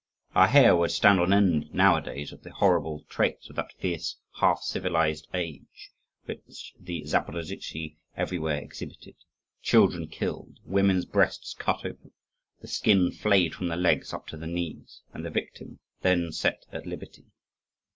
[0.33, 4.61] Our hair would stand on end nowadays at the horrible traits of that fierce, half
[4.63, 5.91] civilised age,
[6.25, 9.13] which the Zaporozhtzi everywhere exhibited:
[9.61, 12.13] children killed, women's breasts cut open,
[12.61, 16.65] the skin flayed from the legs up to the knees, and the victim then set
[16.71, 17.27] at liberty.